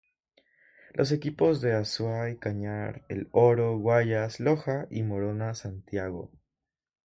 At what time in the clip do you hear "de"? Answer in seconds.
1.61-1.73